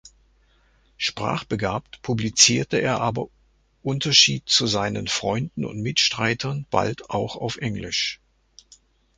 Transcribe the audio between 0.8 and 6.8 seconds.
Sprachbegabt publizierte er aber Unterschied zu seinen Freunden und Mitstreitern